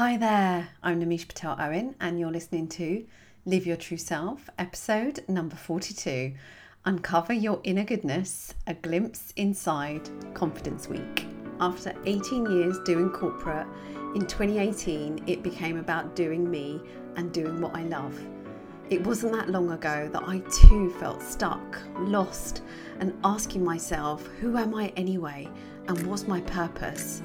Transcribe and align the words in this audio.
Hi 0.00 0.16
there, 0.16 0.70
I'm 0.82 0.98
Nemisha 0.98 1.28
Patel 1.28 1.56
Owen, 1.60 1.94
and 2.00 2.18
you're 2.18 2.30
listening 2.30 2.68
to 2.68 3.04
Live 3.44 3.66
Your 3.66 3.76
True 3.76 3.98
Self, 3.98 4.48
episode 4.58 5.22
number 5.28 5.56
42 5.56 6.32
Uncover 6.86 7.34
Your 7.34 7.60
Inner 7.64 7.84
Goodness, 7.84 8.54
a 8.66 8.72
glimpse 8.72 9.34
inside 9.36 10.08
Confidence 10.32 10.88
Week. 10.88 11.26
After 11.60 11.92
18 12.06 12.50
years 12.50 12.78
doing 12.86 13.10
corporate, 13.10 13.66
in 14.14 14.22
2018 14.22 15.24
it 15.26 15.42
became 15.42 15.76
about 15.76 16.16
doing 16.16 16.50
me 16.50 16.80
and 17.16 17.30
doing 17.30 17.60
what 17.60 17.76
I 17.76 17.82
love. 17.82 18.18
It 18.88 19.06
wasn't 19.06 19.34
that 19.34 19.50
long 19.50 19.70
ago 19.70 20.08
that 20.14 20.22
I 20.26 20.38
too 20.66 20.88
felt 20.98 21.20
stuck, 21.20 21.78
lost, 21.98 22.62
and 23.00 23.12
asking 23.22 23.62
myself, 23.62 24.26
who 24.40 24.56
am 24.56 24.74
I 24.74 24.94
anyway, 24.96 25.46
and 25.88 26.06
what's 26.06 26.26
my 26.26 26.40
purpose? 26.40 27.20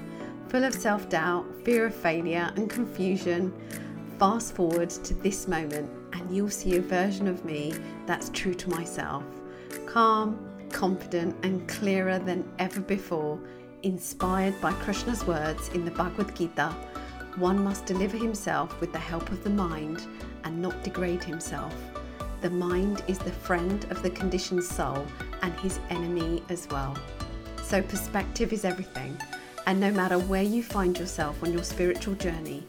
Full 0.55 0.63
of 0.63 0.73
self 0.73 1.09
doubt, 1.09 1.45
fear 1.65 1.87
of 1.87 1.93
failure, 1.93 2.49
and 2.55 2.69
confusion. 2.69 3.53
Fast 4.17 4.55
forward 4.55 4.89
to 4.89 5.13
this 5.15 5.49
moment, 5.49 5.91
and 6.13 6.33
you'll 6.33 6.49
see 6.49 6.77
a 6.77 6.81
version 6.81 7.27
of 7.27 7.43
me 7.43 7.73
that's 8.05 8.29
true 8.29 8.53
to 8.53 8.69
myself 8.69 9.21
calm, 9.85 10.39
confident, 10.69 11.35
and 11.43 11.67
clearer 11.67 12.19
than 12.19 12.49
ever 12.57 12.79
before, 12.79 13.37
inspired 13.83 14.55
by 14.61 14.71
Krishna's 14.71 15.27
words 15.27 15.67
in 15.73 15.83
the 15.83 15.91
Bhagavad 15.91 16.33
Gita. 16.33 16.69
One 17.35 17.61
must 17.61 17.85
deliver 17.85 18.15
himself 18.15 18.79
with 18.79 18.93
the 18.93 19.05
help 19.11 19.29
of 19.31 19.43
the 19.43 19.49
mind 19.49 20.07
and 20.45 20.61
not 20.61 20.85
degrade 20.85 21.25
himself. 21.25 21.75
The 22.39 22.49
mind 22.49 23.03
is 23.09 23.19
the 23.19 23.37
friend 23.47 23.85
of 23.89 24.01
the 24.01 24.09
conditioned 24.09 24.63
soul 24.63 25.05
and 25.41 25.51
his 25.59 25.81
enemy 25.89 26.43
as 26.47 26.65
well. 26.69 26.95
So, 27.61 27.81
perspective 27.81 28.53
is 28.53 28.63
everything. 28.63 29.17
And 29.65 29.79
no 29.79 29.91
matter 29.91 30.19
where 30.19 30.43
you 30.43 30.61
find 30.61 30.97
yourself 30.97 31.41
on 31.41 31.51
your 31.51 31.63
spiritual 31.63 32.15
journey, 32.15 32.63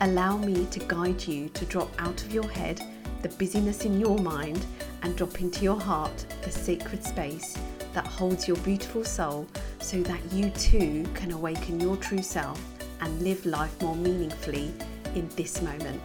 allow 0.00 0.36
me 0.36 0.66
to 0.66 0.80
guide 0.80 1.26
you 1.26 1.48
to 1.50 1.64
drop 1.66 1.90
out 1.98 2.22
of 2.22 2.34
your 2.34 2.48
head 2.48 2.80
the 3.22 3.28
busyness 3.28 3.84
in 3.84 4.00
your 4.00 4.18
mind 4.18 4.64
and 5.02 5.16
drop 5.16 5.40
into 5.40 5.62
your 5.62 5.78
heart 5.78 6.26
the 6.42 6.50
sacred 6.50 7.04
space 7.04 7.56
that 7.92 8.06
holds 8.06 8.48
your 8.48 8.56
beautiful 8.58 9.04
soul 9.04 9.46
so 9.78 10.02
that 10.02 10.20
you 10.32 10.50
too 10.50 11.04
can 11.14 11.32
awaken 11.32 11.80
your 11.80 11.96
true 11.96 12.22
self 12.22 12.60
and 13.00 13.22
live 13.22 13.44
life 13.46 13.80
more 13.82 13.96
meaningfully 13.96 14.72
in 15.14 15.28
this 15.36 15.60
moment. 15.62 16.00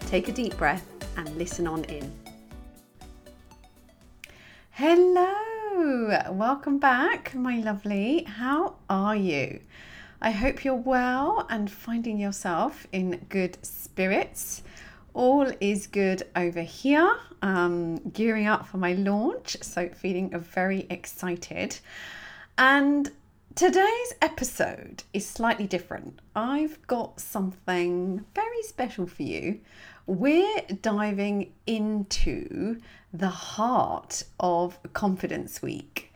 Take 0.00 0.28
a 0.28 0.32
deep 0.32 0.56
breath 0.56 0.86
and 1.16 1.28
listen 1.36 1.66
on 1.66 1.84
in. 1.84 2.12
Hello, 4.70 5.45
welcome 5.76 6.78
back, 6.78 7.34
my 7.34 7.58
lovely. 7.58 8.24
How 8.24 8.76
are 8.88 9.14
you? 9.14 9.60
I 10.22 10.30
hope 10.30 10.64
you're 10.64 10.74
well 10.74 11.46
and 11.50 11.70
finding 11.70 12.18
yourself 12.18 12.86
in 12.92 13.26
good 13.28 13.58
spirits. 13.60 14.62
All 15.12 15.52
is 15.60 15.86
good 15.86 16.22
over 16.34 16.62
here, 16.62 17.18
um, 17.42 17.98
gearing 18.10 18.46
up 18.46 18.66
for 18.66 18.78
my 18.78 18.94
launch, 18.94 19.58
so 19.60 19.90
feeling 19.90 20.30
very 20.38 20.86
excited. 20.88 21.78
And 22.56 23.10
today's 23.54 24.14
episode 24.22 25.02
is 25.12 25.28
slightly 25.28 25.66
different. 25.66 26.20
I've 26.34 26.86
got 26.86 27.20
something 27.20 28.24
very 28.34 28.62
special 28.62 29.06
for 29.06 29.24
you. 29.24 29.60
We're 30.06 30.62
diving 30.82 31.52
into 31.66 32.80
the 33.12 33.28
heart 33.28 34.24
of 34.38 34.78
Confidence 34.92 35.60
Week 35.62 36.06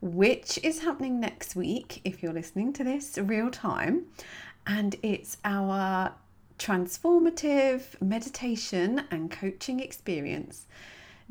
which 0.00 0.58
is 0.62 0.80
happening 0.80 1.20
next 1.20 1.54
week 1.54 2.00
if 2.04 2.22
you're 2.22 2.32
listening 2.32 2.72
to 2.72 2.84
this 2.84 3.18
real 3.18 3.50
time. 3.50 4.06
And 4.66 4.96
it's 5.02 5.36
our 5.44 6.14
transformative 6.58 8.00
meditation 8.00 9.04
and 9.10 9.30
coaching 9.30 9.80
experience 9.80 10.66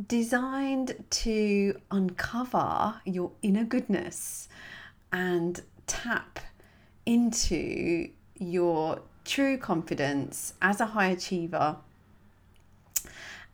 designed 0.07 1.03
to 1.09 1.79
uncover 1.91 3.01
your 3.05 3.31
inner 3.41 3.65
goodness 3.65 4.47
and 5.11 5.61
tap 5.87 6.39
into 7.05 8.09
your 8.35 9.01
true 9.25 9.57
confidence 9.57 10.53
as 10.61 10.79
a 10.79 10.87
high 10.87 11.09
achiever. 11.09 11.77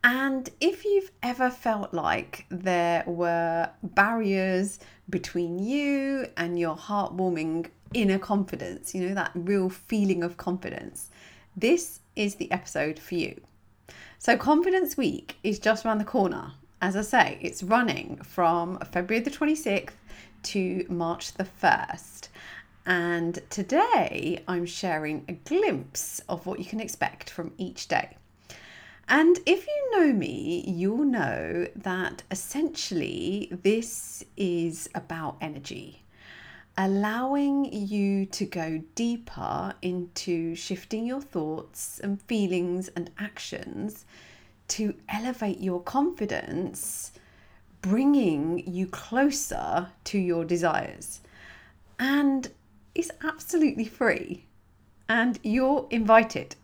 And 0.06 0.48
if 0.62 0.86
you've 0.86 1.10
ever 1.24 1.50
felt 1.50 1.92
like 1.92 2.46
there 2.50 3.04
were 3.08 3.72
barriers 3.82 4.78
between 5.10 5.58
you 5.58 6.28
and 6.38 6.60
your 6.60 6.78
heartwarming 6.78 7.72
inner 7.92 8.20
confidence, 8.20 8.94
you 8.94 9.08
know, 9.08 9.16
that 9.16 9.32
real 9.34 9.68
feeling 9.68 10.22
of 10.22 10.38
confidence, 10.38 11.10
this 11.58 12.02
is 12.16 12.36
the 12.36 12.52
episode 12.52 13.00
for 13.00 13.16
you. 13.16 13.42
So, 14.20 14.38
Confidence 14.38 14.96
Week 14.96 15.38
is 15.44 15.58
just 15.58 15.88
around 15.88 15.98
the 15.98 16.06
corner. 16.06 16.52
As 16.84 16.96
I 16.96 17.02
say, 17.02 17.40
it's 17.42 17.64
running 17.64 18.18
from 18.18 18.78
February 18.92 19.24
the 19.24 19.32
26th 19.32 19.90
to 20.44 20.86
March 20.88 21.34
the 21.34 21.48
1st. 21.64 22.28
And 22.86 23.40
today 23.50 24.44
I'm 24.48 24.68
sharing 24.68 25.26
a 25.28 25.34
glimpse 25.34 26.22
of 26.30 26.46
what 26.46 26.60
you 26.60 26.66
can 26.66 26.80
expect 26.80 27.32
from 27.32 27.54
each 27.58 27.88
day. 27.88 28.18
And 29.08 29.40
if 29.46 29.68
you 29.68 29.92
know 29.92 30.14
me, 30.14 30.64
you'll 30.68 31.06
know 31.06 31.68
that 31.76 32.24
essentially 32.32 33.50
this 33.52 34.24
is 34.36 34.90
about 34.96 35.38
energy, 35.42 36.04
allowing 36.76 37.72
you 37.72 38.26
to 38.26 38.46
go 38.46 38.82
deeper 38.96 39.76
into 39.84 40.56
shifting 40.56 41.06
your 41.06 41.22
thoughts 41.22 42.00
and 42.00 42.20
feelings 42.24 42.88
and 42.96 43.12
actions 43.20 44.06
to 44.70 44.96
elevate 45.08 45.60
your 45.60 45.82
confidence, 45.82 47.12
bringing 47.82 48.66
you 48.66 48.88
closer 48.88 49.90
to 50.06 50.18
your 50.18 50.44
desires. 50.44 51.22
And 52.00 52.50
it's 52.96 53.12
absolutely 53.24 53.86
free, 53.86 54.46
and 55.08 55.38
you're 55.44 55.88
invited. 55.92 56.56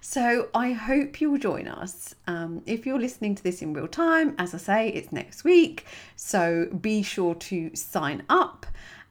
So 0.00 0.48
I 0.54 0.72
hope 0.72 1.20
you'll 1.20 1.38
join 1.38 1.68
us. 1.68 2.14
Um, 2.26 2.62
if 2.66 2.86
you're 2.86 2.98
listening 2.98 3.34
to 3.36 3.42
this 3.42 3.62
in 3.62 3.72
real 3.72 3.88
time, 3.88 4.34
as 4.38 4.54
I 4.54 4.58
say, 4.58 4.88
it's 4.88 5.12
next 5.12 5.44
week. 5.44 5.86
So 6.16 6.66
be 6.80 7.02
sure 7.02 7.34
to 7.34 7.74
sign 7.74 8.24
up. 8.28 8.66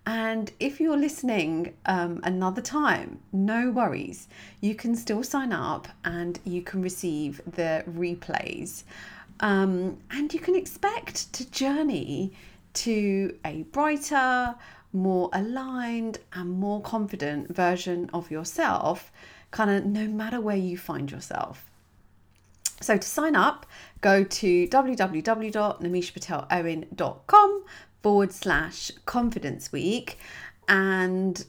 And 0.06 0.52
if 0.60 0.82
you're 0.82 0.98
listening 0.98 1.74
um, 1.86 2.20
another 2.24 2.62
time, 2.62 3.20
no 3.32 3.72
worries. 3.72 4.28
You 4.60 4.76
can 4.76 4.96
still 4.96 5.24
sign 5.24 5.54
up 5.54 5.88
and 6.04 6.40
you 6.44 6.62
can 6.62 6.82
receive 6.82 7.42
the 7.46 7.86
replays. 7.90 8.84
Um, 9.40 9.98
and 10.12 10.34
you 10.34 10.40
can 10.40 10.56
expect 10.56 11.32
to 11.34 11.50
journey 11.50 12.34
to 12.74 13.38
a 13.46 13.64
brighter, 13.64 14.56
more 14.92 15.30
aligned, 15.32 16.18
and 16.34 16.50
more 16.52 16.82
confident 16.82 17.56
version 17.56 18.10
of 18.14 18.30
yourself 18.30 19.12
kind 19.54 19.70
of 19.70 19.86
no 19.86 20.08
matter 20.08 20.42
where 20.42 20.58
you 20.58 20.78
find 20.78 21.10
yourself. 21.10 21.72
So 22.82 22.98
to 22.98 23.08
sign 23.08 23.38
up, 23.38 23.66
go 24.02 24.26
to 24.26 24.68
www.nemishapatelowen.com 24.68 27.64
forward 28.02 28.34
slash 28.34 28.92
confidence 29.06 29.72
week. 29.72 30.18
And 30.68 31.46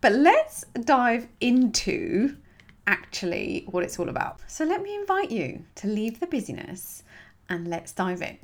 But 0.00 0.12
let's 0.12 0.64
dive 0.84 1.28
into 1.40 2.36
actually 2.86 3.64
what 3.70 3.82
it's 3.82 3.98
all 3.98 4.08
about. 4.08 4.40
So 4.46 4.64
let 4.64 4.82
me 4.82 4.94
invite 4.94 5.30
you 5.30 5.64
to 5.76 5.86
leave 5.86 6.20
the 6.20 6.26
busyness 6.26 7.02
and 7.48 7.68
let's 7.68 7.92
dive 7.92 8.22
in. 8.22 8.38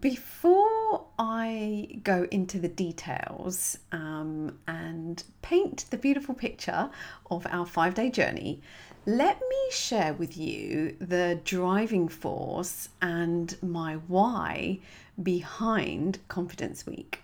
Before 0.00 1.06
I 1.18 2.00
go 2.02 2.26
into 2.30 2.58
the 2.58 2.68
details 2.68 3.78
um, 3.92 4.58
and 4.68 5.22
paint 5.42 5.86
the 5.90 5.96
beautiful 5.96 6.34
picture 6.34 6.90
of 7.30 7.46
our 7.50 7.64
five 7.66 7.94
day 7.94 8.10
journey, 8.10 8.60
let 9.06 9.40
me 9.40 9.70
share 9.70 10.12
with 10.12 10.36
you 10.36 10.96
the 11.00 11.40
driving 11.44 12.08
force 12.08 12.88
and 13.00 13.56
my 13.62 13.94
why 13.94 14.78
behind 15.22 16.18
Confidence 16.28 16.86
Week. 16.86 17.22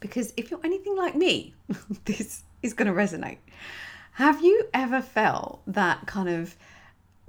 Because 0.00 0.32
if 0.36 0.50
you're 0.50 0.64
anything 0.64 0.96
like 0.96 1.14
me, 1.14 1.54
this 2.06 2.42
is 2.62 2.72
going 2.72 2.88
to 2.88 2.94
resonate. 2.94 3.38
Have 4.12 4.42
you 4.42 4.64
ever 4.72 5.02
felt 5.02 5.60
that 5.66 6.06
kind 6.06 6.28
of 6.28 6.56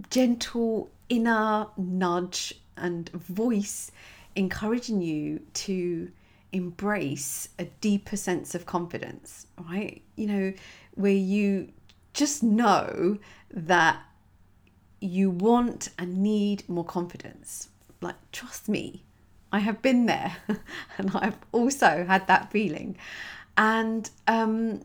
gentle 0.10 0.90
inner 1.10 1.68
nudge 1.78 2.54
and 2.78 3.10
voice 3.10 3.92
encouraging 4.36 5.02
you 5.02 5.42
to 5.54 6.10
embrace 6.54 7.50
a 7.60 7.66
deeper 7.66 8.18
sense 8.18 8.56
of 8.56 8.66
confidence, 8.66 9.48
right? 9.70 10.02
You 10.16 10.28
know, 10.28 10.54
where 10.96 11.12
you 11.12 11.70
just 12.14 12.44
know 12.44 13.18
that 13.50 14.02
you 15.00 15.30
want 15.30 15.90
and 15.98 16.18
need 16.18 16.68
more 16.70 16.86
confidence. 16.86 17.70
Like, 18.02 18.16
trust 18.32 18.70
me, 18.70 19.04
I 19.52 19.60
have 19.60 19.82
been 19.82 20.06
there 20.06 20.38
and 20.98 21.12
I've 21.16 21.38
also 21.52 22.06
had 22.08 22.28
that 22.28 22.52
feeling. 22.52 22.98
And 23.58 24.10
um, 24.28 24.82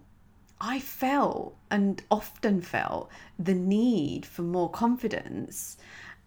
I 0.60 0.80
felt 0.80 1.56
and 1.70 2.02
often 2.10 2.62
felt 2.62 3.10
the 3.38 3.54
need 3.54 4.24
for 4.24 4.42
more 4.42 4.70
confidence 4.70 5.76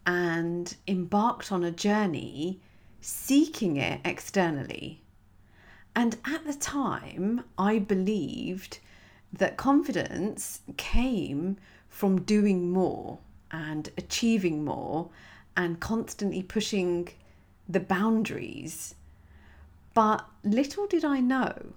and 0.05 0.75
embarked 0.87 1.51
on 1.51 1.63
a 1.63 1.71
journey 1.71 2.61
seeking 3.01 3.77
it 3.77 4.01
externally. 4.05 5.01
And 5.95 6.17
at 6.25 6.45
the 6.45 6.53
time, 6.53 7.43
I 7.57 7.79
believed 7.79 8.79
that 9.31 9.57
confidence 9.57 10.61
came 10.77 11.57
from 11.87 12.21
doing 12.21 12.71
more 12.71 13.19
and 13.51 13.89
achieving 13.97 14.63
more 14.63 15.09
and 15.55 15.79
constantly 15.79 16.43
pushing 16.43 17.09
the 17.67 17.79
boundaries. 17.79 18.95
But 19.93 20.25
little 20.43 20.87
did 20.87 21.03
I 21.03 21.19
know 21.19 21.73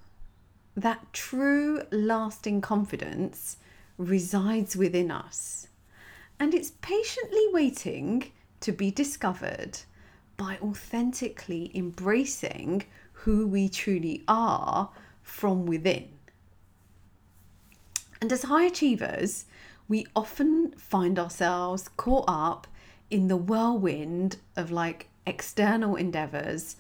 that 0.77 1.13
true 1.13 1.83
lasting 1.91 2.61
confidence 2.61 3.59
resides 3.99 4.77
within 4.77 5.11
us 5.11 5.69
and 6.43 6.55
it's 6.55 6.73
patiently 6.81 7.47
waiting 7.53 8.33
to 8.61 8.73
be 8.73 8.91
discovered 8.91 9.79
by 10.37 10.59
authentically 10.63 11.71
embracing 11.75 12.85
who 13.13 13.47
we 13.47 13.69
truly 13.69 14.25
are 14.27 14.91
from 15.23 15.67
within. 15.67 16.09
And 18.23 18.31
as 18.31 18.45
high 18.45 18.67
achievers, 18.67 19.47
we 19.89 20.07
often 20.15 20.71
find 20.77 21.19
ourselves 21.19 21.91
caught 21.97 22.27
up 22.29 22.69
in 23.11 23.27
the 23.27 23.37
whirlwind 23.37 24.37
of 24.55 24.71
like 24.71 25.09
external 25.27 25.97
endeavors, 25.97 26.77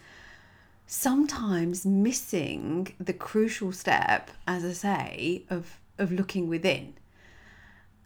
sometimes 0.86 1.84
missing 1.84 2.94
the 3.00 3.12
crucial 3.12 3.72
step, 3.72 4.30
as 4.46 4.64
I 4.64 4.70
say, 4.70 5.42
of, 5.50 5.80
of 5.98 6.12
looking 6.12 6.46
within. 6.46 6.94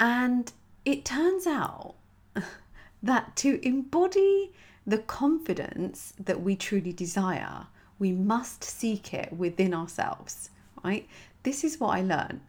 And 0.00 0.50
it 0.86 1.04
turns 1.04 1.46
out 1.46 1.96
that 3.02 3.36
to 3.36 3.60
embody 3.62 4.54
the 4.86 4.96
confidence 4.96 6.14
that 6.18 6.40
we 6.40 6.56
truly 6.56 6.94
desire, 6.94 7.66
we 7.98 8.12
must 8.12 8.64
seek 8.64 9.12
it 9.12 9.30
within 9.30 9.74
ourselves, 9.74 10.48
right? 10.82 11.06
This 11.42 11.64
is 11.64 11.78
what 11.78 11.98
I 11.98 12.00
learned. 12.00 12.40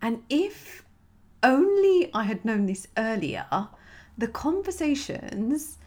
And 0.00 0.22
if 0.28 0.84
only 1.42 2.10
I 2.12 2.24
had 2.24 2.44
known 2.44 2.66
this 2.66 2.86
earlier, 2.96 3.68
the 4.18 4.28
conversations 4.28 5.78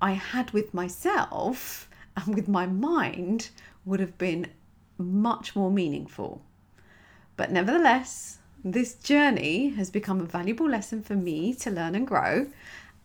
I 0.00 0.12
had 0.12 0.50
with 0.52 0.74
myself 0.74 1.88
and 2.16 2.34
with 2.34 2.48
my 2.48 2.66
mind 2.66 3.50
would 3.84 4.00
have 4.00 4.18
been 4.18 4.48
much 4.98 5.56
more 5.56 5.70
meaningful. 5.70 6.42
But 7.36 7.50
nevertheless, 7.50 8.38
this 8.62 8.94
journey 8.94 9.70
has 9.70 9.90
become 9.90 10.20
a 10.20 10.24
valuable 10.24 10.68
lesson 10.68 11.02
for 11.02 11.14
me 11.14 11.54
to 11.54 11.70
learn 11.70 11.94
and 11.94 12.06
grow. 12.06 12.48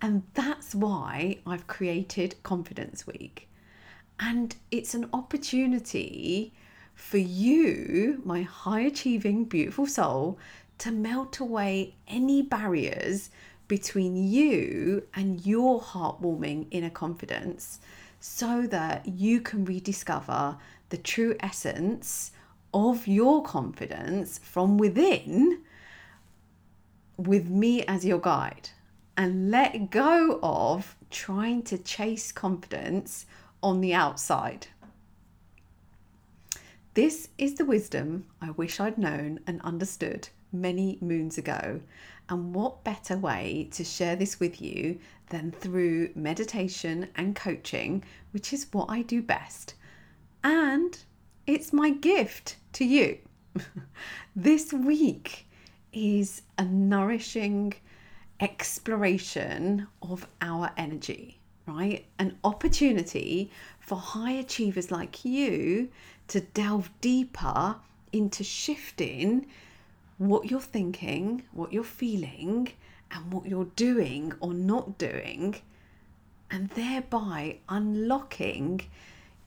And 0.01 0.23
that's 0.33 0.75
why 0.75 1.39
I've 1.47 1.67
created 1.67 2.43
Confidence 2.43 3.07
Week. 3.07 3.47
And 4.19 4.55
it's 4.71 4.93
an 4.93 5.09
opportunity 5.13 6.53
for 6.95 7.17
you, 7.17 8.21
my 8.25 8.41
high 8.41 8.81
achieving, 8.81 9.45
beautiful 9.45 9.85
soul, 9.85 10.39
to 10.79 10.91
melt 10.91 11.39
away 11.39 11.95
any 12.07 12.41
barriers 12.41 13.29
between 13.67 14.15
you 14.15 15.05
and 15.13 15.45
your 15.45 15.81
heartwarming 15.81 16.67
inner 16.71 16.89
confidence 16.89 17.79
so 18.19 18.65
that 18.67 19.07
you 19.07 19.41
can 19.41 19.65
rediscover 19.65 20.57
the 20.89 20.97
true 20.97 21.35
essence 21.39 22.31
of 22.73 23.07
your 23.07 23.43
confidence 23.43 24.39
from 24.39 24.77
within 24.77 25.61
with 27.17 27.47
me 27.49 27.83
as 27.85 28.05
your 28.05 28.19
guide 28.19 28.69
and 29.17 29.49
let 29.49 29.89
go 29.89 30.39
of 30.43 30.95
trying 31.09 31.61
to 31.63 31.77
chase 31.77 32.31
confidence 32.31 33.25
on 33.63 33.81
the 33.81 33.93
outside. 33.93 34.67
This 36.95 37.27
is 37.37 37.55
the 37.55 37.65
wisdom 37.65 38.25
I 38.39 38.51
wish 38.51 38.79
I'd 38.79 38.97
known 38.97 39.41
and 39.45 39.61
understood 39.63 40.29
many 40.53 40.97
moons 41.01 41.37
ago. 41.37 41.81
And 42.29 42.55
what 42.55 42.85
better 42.85 43.17
way 43.17 43.67
to 43.73 43.83
share 43.83 44.15
this 44.15 44.39
with 44.39 44.61
you 44.61 44.99
than 45.27 45.51
through 45.51 46.11
meditation 46.15 47.09
and 47.17 47.35
coaching, 47.35 48.05
which 48.31 48.53
is 48.53 48.67
what 48.71 48.89
I 48.89 49.01
do 49.01 49.21
best. 49.21 49.73
And 50.41 50.97
it's 51.45 51.73
my 51.73 51.89
gift 51.89 52.55
to 52.71 52.85
you. 52.85 53.17
this 54.37 54.71
week 54.71 55.49
is 55.91 56.43
a 56.57 56.63
nourishing 56.63 57.73
exploration 58.39 59.85
of 60.01 60.25
our 60.39 60.71
energy, 60.77 61.41
right? 61.67 62.05
An 62.19 62.37
opportunity 62.45 63.51
for 63.81 63.97
high 63.97 64.31
achievers 64.31 64.91
like 64.91 65.25
you 65.25 65.89
to 66.27 66.41
delve 66.41 66.89
deeper 67.01 67.75
into 68.11 68.43
shifting 68.43 69.47
what 70.17 70.49
you're 70.49 70.61
thinking, 70.61 71.43
what 71.51 71.73
you're 71.73 71.83
feeling, 71.83 72.69
and 73.11 73.31
what 73.31 73.45
you're 73.45 73.71
doing 73.75 74.33
or 74.39 74.53
not 74.53 74.97
doing, 74.97 75.55
and 76.49 76.69
thereby 76.69 77.57
unlocking 77.69 78.81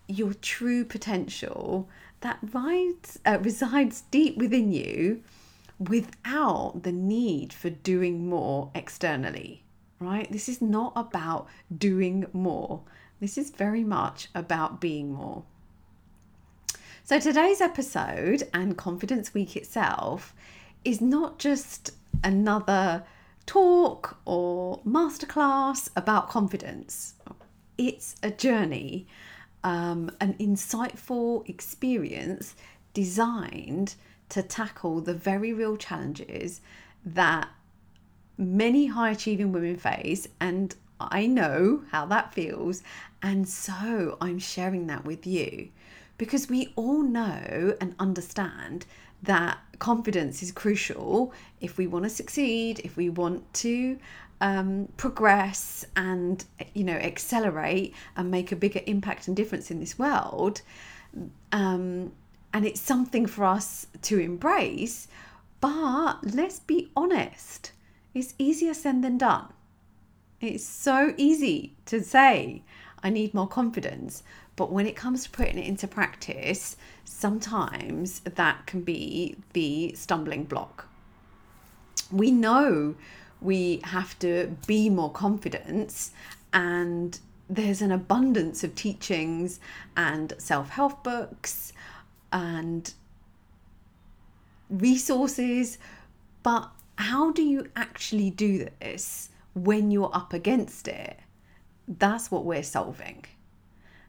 your 0.06 0.34
true 0.34 0.84
potential 0.84 1.88
that 2.20 2.38
rides, 2.52 3.19
uh, 3.24 3.38
resides 3.40 4.02
deep 4.10 4.36
within 4.36 4.72
you 4.72 5.22
without 5.78 6.82
the 6.82 6.92
need 6.92 7.52
for 7.52 7.70
doing 7.70 8.28
more 8.28 8.70
externally, 8.74 9.62
right? 10.00 10.31
This 10.31 10.48
is 10.48 10.60
not 10.60 10.92
about 10.96 11.46
doing 11.76 12.26
more. 12.32 12.82
This 13.20 13.38
is 13.38 13.50
very 13.50 13.84
much 13.84 14.28
about 14.34 14.81
being 14.81 15.12
more. 15.12 15.44
So, 17.08 17.19
today's 17.19 17.62
episode 17.62 18.46
and 18.53 18.77
Confidence 18.77 19.32
Week 19.32 19.56
itself 19.56 20.34
is 20.84 21.00
not 21.00 21.38
just 21.38 21.93
another 22.22 23.03
talk 23.46 24.19
or 24.27 24.82
masterclass 24.82 25.88
about 25.96 26.29
confidence. 26.29 27.15
It's 27.79 28.17
a 28.22 28.31
journey, 28.31 29.06
um, 29.65 30.10
an 30.20 30.34
insightful 30.34 31.48
experience 31.48 32.55
designed 32.93 33.94
to 34.29 34.43
tackle 34.43 35.00
the 35.00 35.15
very 35.15 35.55
real 35.55 35.79
challenges 35.79 36.60
that 37.06 37.48
many 38.36 38.88
high 38.88 39.12
achieving 39.12 39.50
women 39.50 39.79
face. 39.79 40.29
And 40.41 40.74
I 41.00 41.27
know 41.27 41.84
how 41.91 42.05
that 42.05 42.34
feels. 42.34 42.82
And 43.22 43.48
so 43.48 44.19
I'm 44.20 44.38
sharing 44.38 44.88
that 44.88 45.06
with 45.06 45.27
you 45.27 45.70
because 46.19 46.48
we 46.48 46.72
all 46.77 47.03
know 47.03 47.75
and 47.81 47.94
understand 47.98 48.84
that 49.22 49.58
confidence 49.79 50.43
is 50.43 50.53
crucial 50.53 51.32
if 51.60 51.79
we 51.79 51.87
want 51.87 52.05
to 52.05 52.10
succeed, 52.10 52.81
if 52.84 52.96
we 52.96 53.08
want 53.08 53.53
to 53.55 53.98
um, 54.41 54.89
progress 54.96 55.84
and 55.96 56.44
you 56.75 56.84
know 56.84 56.94
accelerate 56.94 57.94
and 58.17 58.31
make 58.31 58.53
a 58.53 58.56
bigger 58.56 58.81
impact 58.87 59.27
and 59.27 59.37
difference 59.37 59.70
in 59.70 59.81
this 59.81 59.98
world. 59.98 60.63
Um, 61.53 62.13
and 62.53 62.65
it's 62.65 62.81
something 62.81 63.27
for 63.27 63.44
us 63.44 63.87
to 64.03 64.19
embrace. 64.19 65.08
But 65.60 66.19
let's 66.22 66.60
be 66.60 66.91
honest, 66.96 67.72
it's 68.15 68.34
easier 68.39 68.75
said 68.75 69.03
than 69.03 69.19
done. 69.19 69.53
It's 70.41 70.65
so 70.65 71.15
easy 71.17 71.75
to 71.87 72.03
say, 72.03 72.63
I 73.03 73.10
need 73.10 73.34
more 73.34 73.48
confidence. 73.48 74.22
But 74.58 74.72
when 74.72 74.88
it 74.88 74.96
comes 74.96 75.22
to 75.22 75.31
putting 75.31 75.56
it 75.56 75.69
into 75.69 75.86
practice, 75.86 76.77
sometimes 77.05 78.19
that 78.24 78.67
can 78.67 78.81
be 78.81 79.36
the 79.53 79.94
stumbling 79.94 80.46
block. 80.46 80.88
We 82.10 82.32
know 82.32 82.96
we 83.41 83.81
have 83.84 84.19
to 84.19 84.56
be 84.67 84.91
more 84.91 85.12
confident, 85.12 86.10
and 86.53 87.20
there's 87.48 87.81
an 87.82 87.93
abundance 87.93 88.65
of 88.65 88.74
teachings 88.74 89.60
and 89.96 90.32
self 90.38 90.70
help 90.70 91.05
books 91.05 91.72
and 92.32 92.93
resources. 94.69 95.79
But 96.43 96.69
how 96.96 97.31
do 97.31 97.43
you 97.43 97.70
actually 97.77 98.31
do 98.31 98.67
this 98.81 99.29
when 99.55 99.93
you're 99.93 100.10
up 100.12 100.32
against 100.32 100.88
it? 100.88 101.17
That's 101.86 102.32
what 102.32 102.44
we're 102.44 102.65
solving. 102.65 103.24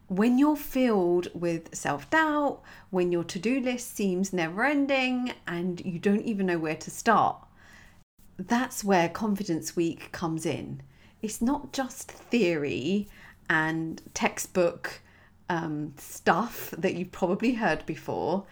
When 0.09 0.39
you're 0.39 0.55
filled 0.55 1.27
with 1.35 1.75
self 1.75 2.09
doubt, 2.09 2.61
when 2.89 3.11
your 3.11 3.23
to 3.25 3.37
do 3.37 3.59
list 3.59 3.95
seems 3.95 4.33
never 4.33 4.65
ending 4.65 5.33
and 5.45 5.79
you 5.85 5.99
don't 5.99 6.23
even 6.23 6.47
know 6.47 6.57
where 6.57 6.75
to 6.77 6.89
start, 6.89 7.37
that's 8.37 8.83
where 8.83 9.07
Confidence 9.07 9.75
Week 9.75 10.11
comes 10.11 10.47
in. 10.47 10.81
It's 11.21 11.43
not 11.43 11.73
just 11.73 12.11
theory 12.11 13.07
and 13.51 14.01
textbook 14.15 15.01
um, 15.47 15.93
stuff 15.97 16.73
that 16.75 16.95
you've 16.95 17.11
probably 17.11 17.53
heard 17.53 17.85
before, 17.85 18.45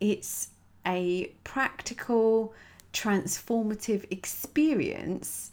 it's 0.00 0.48
a 0.84 1.32
practical, 1.44 2.52
transformative 2.92 4.04
experience 4.10 5.52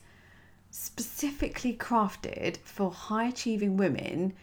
specifically 0.72 1.76
crafted 1.76 2.58
for 2.58 2.90
high 2.92 3.28
achieving 3.28 3.78
women 3.78 4.34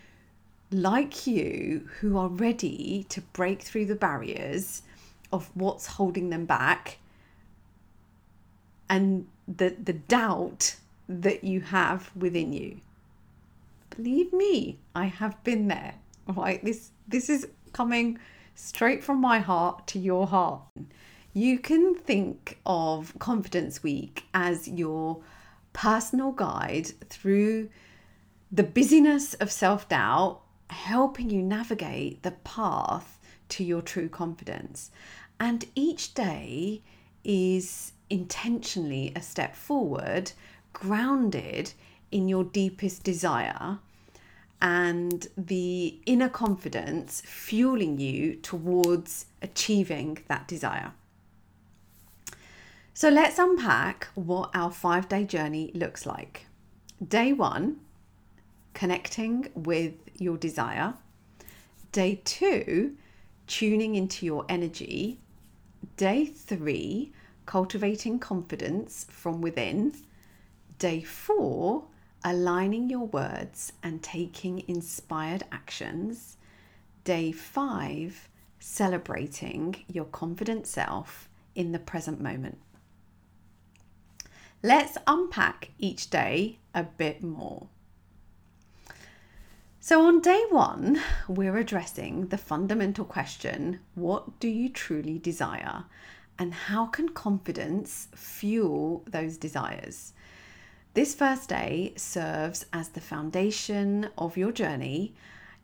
like 0.70 1.26
you 1.26 1.88
who 2.00 2.16
are 2.16 2.28
ready 2.28 3.04
to 3.08 3.20
break 3.20 3.62
through 3.62 3.86
the 3.86 3.94
barriers 3.94 4.82
of 5.32 5.50
what's 5.54 5.86
holding 5.86 6.30
them 6.30 6.44
back 6.44 6.98
and 8.88 9.26
the, 9.48 9.74
the 9.82 9.92
doubt 9.92 10.76
that 11.08 11.44
you 11.44 11.60
have 11.60 12.10
within 12.16 12.52
you. 12.52 12.80
Believe 13.96 14.32
me, 14.32 14.78
I 14.94 15.06
have 15.06 15.42
been 15.44 15.68
there. 15.68 15.94
Right? 16.26 16.64
This 16.64 16.90
this 17.08 17.28
is 17.28 17.48
coming 17.72 18.18
straight 18.54 19.02
from 19.02 19.20
my 19.20 19.40
heart 19.40 19.86
to 19.88 19.98
your 19.98 20.26
heart. 20.26 20.62
You 21.32 21.58
can 21.58 21.94
think 21.94 22.58
of 22.66 23.18
Confidence 23.18 23.82
Week 23.82 24.24
as 24.34 24.68
your 24.68 25.20
personal 25.72 26.32
guide 26.32 26.86
through 27.08 27.68
the 28.52 28.62
busyness 28.62 29.34
of 29.34 29.50
self 29.50 29.88
doubt, 29.88 30.40
helping 30.70 31.30
you 31.30 31.42
navigate 31.42 32.22
the 32.22 32.32
path 32.32 33.18
to 33.50 33.64
your 33.64 33.82
true 33.82 34.08
confidence. 34.08 34.90
And 35.38 35.64
each 35.74 36.14
day 36.14 36.82
is 37.24 37.92
intentionally 38.08 39.12
a 39.14 39.22
step 39.22 39.54
forward, 39.54 40.32
grounded 40.72 41.72
in 42.10 42.28
your 42.28 42.44
deepest 42.44 43.02
desire 43.02 43.78
and 44.62 45.28
the 45.36 45.98
inner 46.06 46.28
confidence 46.28 47.22
fueling 47.24 47.98
you 47.98 48.34
towards 48.36 49.26
achieving 49.40 50.18
that 50.28 50.46
desire. 50.46 50.92
So 52.92 53.08
let's 53.08 53.38
unpack 53.38 54.08
what 54.14 54.50
our 54.52 54.70
five 54.70 55.08
day 55.08 55.24
journey 55.24 55.70
looks 55.74 56.04
like. 56.04 56.46
Day 57.06 57.32
one, 57.32 57.78
connecting 58.74 59.50
with 59.54 59.94
your 60.16 60.36
desire. 60.36 60.94
Day 61.92 62.20
two, 62.24 62.96
tuning 63.46 63.94
into 63.96 64.24
your 64.24 64.44
energy. 64.48 65.18
Day 65.96 66.26
three, 66.26 67.12
cultivating 67.46 68.18
confidence 68.18 69.06
from 69.10 69.40
within. 69.40 69.92
Day 70.78 71.02
four, 71.02 71.84
aligning 72.24 72.88
your 72.88 73.06
words 73.06 73.72
and 73.82 74.02
taking 74.02 74.62
inspired 74.68 75.42
actions. 75.50 76.36
Day 77.04 77.32
five, 77.32 78.28
celebrating 78.60 79.84
your 79.88 80.04
confident 80.04 80.66
self 80.66 81.28
in 81.54 81.72
the 81.72 81.78
present 81.78 82.20
moment. 82.20 82.58
Let's 84.62 84.98
unpack 85.06 85.70
each 85.78 86.10
day 86.10 86.58
a 86.74 86.82
bit 86.82 87.22
more. 87.22 87.68
So, 89.82 90.04
on 90.04 90.20
day 90.20 90.44
one, 90.50 91.00
we're 91.26 91.56
addressing 91.56 92.26
the 92.26 92.36
fundamental 92.36 93.06
question 93.06 93.80
what 93.94 94.38
do 94.38 94.46
you 94.46 94.68
truly 94.68 95.18
desire? 95.18 95.84
And 96.38 96.52
how 96.52 96.84
can 96.84 97.08
confidence 97.08 98.08
fuel 98.14 99.02
those 99.06 99.38
desires? 99.38 100.12
This 100.92 101.14
first 101.14 101.48
day 101.48 101.94
serves 101.96 102.66
as 102.74 102.90
the 102.90 103.00
foundation 103.00 104.10
of 104.18 104.36
your 104.36 104.52
journey. 104.52 105.14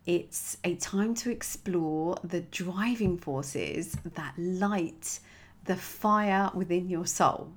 It's 0.06 0.56
a 0.64 0.76
time 0.76 1.14
to 1.16 1.30
explore 1.30 2.16
the 2.24 2.40
driving 2.40 3.18
forces 3.18 3.98
that 4.14 4.32
light 4.38 5.20
the 5.66 5.76
fire 5.76 6.50
within 6.54 6.88
your 6.88 7.06
soul 7.06 7.52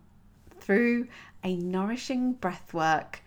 through 0.59 1.07
a 1.41 1.55
nourishing 1.55 2.35
breathwork, 2.35 3.21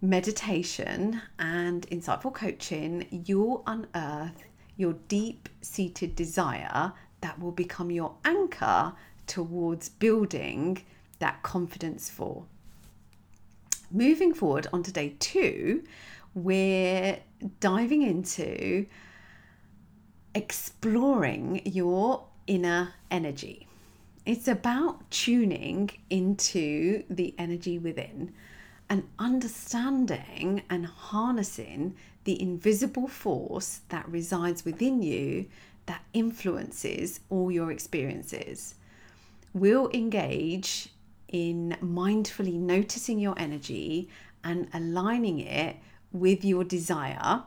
meditation, 0.00 1.20
and 1.38 1.86
insightful 1.90 2.32
coaching. 2.34 3.06
You'll 3.26 3.62
unearth 3.66 4.44
your 4.76 4.94
deep 5.08 5.48
seated 5.60 6.16
desire 6.16 6.92
that 7.20 7.38
will 7.38 7.52
become 7.52 7.90
your 7.90 8.14
anchor 8.24 8.94
towards 9.26 9.88
building 9.88 10.82
that 11.18 11.42
confidence 11.42 12.08
for 12.08 12.44
moving 13.90 14.32
forward 14.32 14.66
onto 14.72 14.92
day 14.92 15.16
two, 15.18 15.82
we're 16.34 17.18
diving 17.58 18.02
into 18.02 18.86
exploring 20.34 21.60
your 21.64 22.24
inner 22.46 22.94
energy. 23.10 23.66
It's 24.24 24.46
about 24.46 25.10
tuning 25.10 25.90
into 26.08 27.04
the 27.10 27.34
energy 27.38 27.78
within 27.78 28.32
and 28.90 29.08
understanding 29.20 30.62
and 30.68 30.84
harnessing 30.84 31.94
the 32.24 32.42
invisible 32.42 33.06
force 33.06 33.80
that 33.88 34.06
resides 34.08 34.64
within 34.64 35.00
you 35.00 35.46
that 35.86 36.02
influences 36.12 37.20
all 37.30 37.50
your 37.50 37.70
experiences. 37.70 38.74
We'll 39.54 39.90
engage 39.94 40.88
in 41.28 41.76
mindfully 41.82 42.54
noticing 42.54 43.20
your 43.20 43.34
energy 43.38 44.08
and 44.42 44.68
aligning 44.74 45.38
it 45.38 45.76
with 46.12 46.44
your 46.44 46.64
desire. 46.64 47.44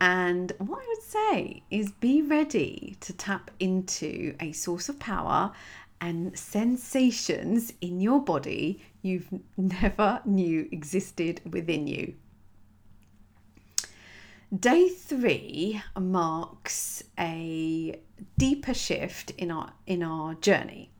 And 0.00 0.52
what 0.58 0.82
I 0.82 0.86
would 0.88 1.02
say 1.02 1.62
is 1.70 1.92
be 1.92 2.22
ready 2.22 2.96
to 3.00 3.12
tap 3.12 3.50
into 3.58 4.34
a 4.40 4.52
source 4.52 4.88
of 4.88 4.98
power 4.98 5.52
and 6.02 6.38
sensations 6.38 7.72
in 7.80 7.98
your 8.02 8.20
body 8.20 8.82
you've 9.00 9.28
never 9.56 10.20
knew 10.26 10.68
existed 10.70 11.40
within 11.50 11.86
you. 11.86 12.14
Day 14.54 14.90
three 14.90 15.82
marks 15.98 17.02
a 17.18 17.98
deeper 18.36 18.74
shift 18.74 19.30
in 19.38 19.50
our 19.50 19.72
in 19.86 20.02
our 20.02 20.34
journey 20.34 20.90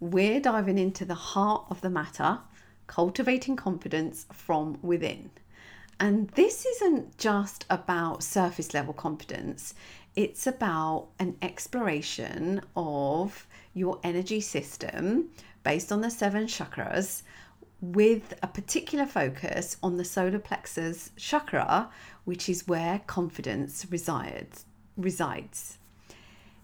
we're 0.00 0.40
diving 0.40 0.78
into 0.78 1.04
the 1.04 1.14
heart 1.14 1.66
of 1.68 1.82
the 1.82 1.90
matter, 1.90 2.38
cultivating 2.86 3.54
confidence 3.54 4.26
from 4.32 4.78
within. 4.80 5.30
And 6.00 6.28
this 6.30 6.64
isn't 6.64 7.18
just 7.18 7.66
about 7.68 8.22
surface 8.22 8.72
level 8.72 8.94
confidence, 8.94 9.74
it's 10.16 10.46
about 10.46 11.08
an 11.18 11.36
exploration 11.42 12.62
of 12.74 13.46
your 13.74 14.00
energy 14.02 14.40
system 14.40 15.28
based 15.62 15.92
on 15.92 16.00
the 16.00 16.10
seven 16.10 16.46
chakras 16.46 17.22
with 17.80 18.34
a 18.42 18.46
particular 18.46 19.06
focus 19.06 19.76
on 19.82 19.96
the 19.96 20.04
solar 20.04 20.38
plexus 20.38 21.10
chakra, 21.16 21.88
which 22.24 22.48
is 22.48 22.68
where 22.68 23.00
confidence 23.06 23.86
resides. 23.90 24.66
resides. 24.96 25.78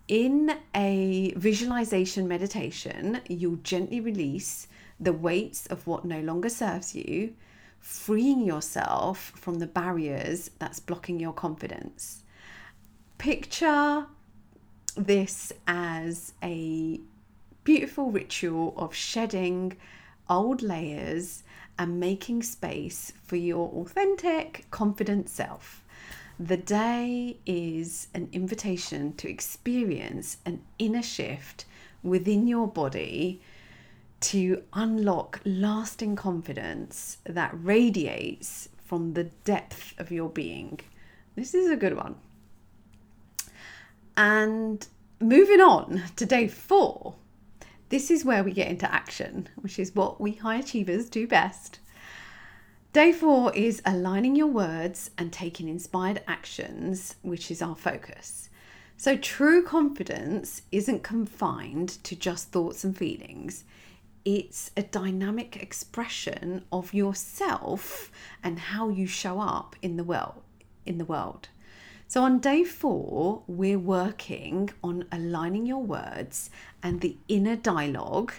In 0.08 0.56
a 0.74 1.32
visualization 1.36 2.28
meditation, 2.28 3.20
you'll 3.28 3.56
gently 3.56 4.00
release 4.00 4.68
the 5.00 5.12
weights 5.12 5.66
of 5.66 5.86
what 5.86 6.04
no 6.04 6.20
longer 6.20 6.48
serves 6.48 6.94
you, 6.94 7.34
freeing 7.80 8.44
yourself 8.44 9.32
from 9.34 9.58
the 9.58 9.66
barriers 9.66 10.50
that's 10.58 10.80
blocking 10.80 11.18
your 11.18 11.32
confidence. 11.32 12.22
Picture 13.18 14.06
this 14.96 15.52
as 15.66 16.32
a 16.42 17.00
beautiful 17.64 18.10
ritual 18.10 18.74
of 18.76 18.94
shedding 18.94 19.76
old 20.28 20.62
layers 20.62 21.42
and 21.78 22.00
making 22.00 22.42
space 22.42 23.12
for 23.24 23.36
your 23.36 23.68
authentic, 23.70 24.66
confident 24.70 25.28
self. 25.28 25.84
The 26.38 26.56
day 26.56 27.38
is 27.46 28.08
an 28.14 28.28
invitation 28.32 29.14
to 29.14 29.28
experience 29.28 30.38
an 30.44 30.62
inner 30.78 31.02
shift 31.02 31.64
within 32.02 32.46
your 32.46 32.66
body 32.66 33.40
to 34.20 34.62
unlock 34.72 35.40
lasting 35.44 36.16
confidence 36.16 37.18
that 37.24 37.52
radiates 37.54 38.68
from 38.84 39.12
the 39.12 39.24
depth 39.24 39.98
of 39.98 40.10
your 40.10 40.28
being. 40.28 40.80
This 41.34 41.54
is 41.54 41.70
a 41.70 41.76
good 41.76 41.96
one. 41.96 42.16
And 44.16 44.86
moving 45.20 45.60
on 45.60 46.02
to 46.16 46.26
day 46.26 46.48
four, 46.48 47.14
this 47.88 48.10
is 48.10 48.24
where 48.24 48.42
we 48.42 48.52
get 48.52 48.68
into 48.68 48.92
action, 48.92 49.48
which 49.56 49.78
is 49.78 49.94
what 49.94 50.20
we 50.20 50.32
high 50.32 50.56
achievers 50.56 51.08
do 51.08 51.26
best. 51.26 51.78
Day 52.92 53.12
four 53.12 53.54
is 53.54 53.82
aligning 53.84 54.36
your 54.36 54.46
words 54.46 55.10
and 55.18 55.32
taking 55.32 55.68
inspired 55.68 56.22
actions, 56.26 57.16
which 57.22 57.50
is 57.50 57.60
our 57.60 57.76
focus. 57.76 58.48
So, 58.96 59.16
true 59.18 59.62
confidence 59.62 60.62
isn't 60.72 61.02
confined 61.02 62.02
to 62.04 62.16
just 62.16 62.48
thoughts 62.48 62.82
and 62.82 62.96
feelings. 62.96 63.64
It's 64.24 64.70
a 64.76 64.82
dynamic 64.82 65.62
expression 65.62 66.64
of 66.72 66.94
yourself 66.94 68.10
and 68.42 68.58
how 68.58 68.88
you 68.88 69.06
show 69.06 69.40
up 69.40 69.76
in 69.82 69.98
the 69.98 70.04
world. 70.04 70.42
In 70.86 70.96
the 70.96 71.04
world. 71.04 71.48
So 72.08 72.22
on 72.22 72.38
day 72.38 72.62
4, 72.62 73.42
we're 73.48 73.80
working 73.80 74.70
on 74.82 75.06
aligning 75.10 75.66
your 75.66 75.82
words 75.82 76.50
and 76.80 77.00
the 77.00 77.16
inner 77.26 77.56
dialogue 77.56 78.32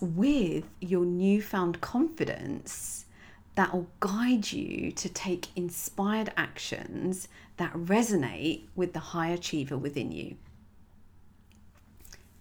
with 0.00 0.64
your 0.80 1.04
newfound 1.04 1.80
confidence 1.80 3.06
that 3.56 3.74
will 3.74 3.88
guide 3.98 4.52
you 4.52 4.92
to 4.92 5.08
take 5.08 5.48
inspired 5.56 6.32
actions 6.36 7.26
that 7.56 7.72
resonate 7.72 8.62
with 8.76 8.92
the 8.92 9.00
high 9.00 9.30
achiever 9.30 9.76
within 9.76 10.12
you. 10.12 10.36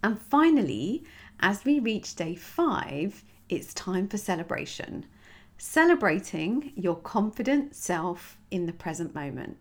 And 0.03 0.21
finally, 0.21 1.03
as 1.39 1.65
we 1.65 1.79
reach 1.79 2.15
day 2.15 2.35
five, 2.35 3.23
it's 3.49 3.73
time 3.73 4.07
for 4.07 4.17
celebration. 4.17 5.07
Celebrating 5.57 6.71
your 6.75 6.95
confident 6.95 7.75
self 7.75 8.37
in 8.51 8.67
the 8.67 8.73
present 8.73 9.15
moment. 9.15 9.57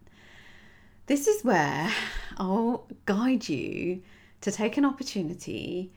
This 1.09 1.27
is 1.27 1.43
where 1.43 1.91
I'll 2.37 2.87
guide 3.07 3.49
you 3.49 4.03
to 4.43 4.53
take 4.53 4.77
an 4.77 4.85
opportunity 4.85 5.91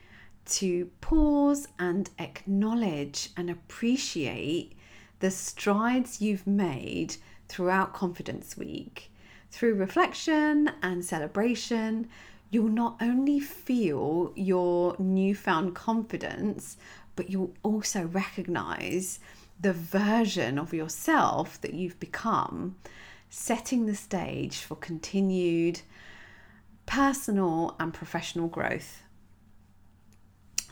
to 0.46 0.86
pause 1.02 1.68
and 1.78 2.10
acknowledge 2.18 3.30
and 3.36 3.50
appreciate 3.50 4.72
the 5.20 5.30
strides 5.30 6.22
you've 6.22 6.48
made 6.48 7.18
throughout 7.50 7.94
Confidence 7.94 8.56
Week. 8.56 9.12
Through 9.52 9.74
reflection 9.74 10.72
and 10.82 11.04
celebration, 11.04 12.08
you'll 12.50 12.70
not 12.70 12.96
only 13.02 13.42
feel 13.42 14.32
your 14.38 14.96
newfound 14.98 15.76
confidence, 15.76 16.78
but 17.18 17.30
you'll 17.30 17.54
also 17.64 18.06
recognize 18.06 19.20
the 19.60 19.74
version 19.74 20.58
of 20.58 20.74
yourself 20.74 21.60
that 21.60 21.74
you've 21.74 22.00
become, 22.00 22.78
setting 23.32 23.86
the 23.86 23.96
stage 23.96 24.58
for 24.58 24.76
continued 24.76 25.82
personal 26.86 27.76
and 27.80 27.94
professional 27.94 28.50
growth. 28.50 29.04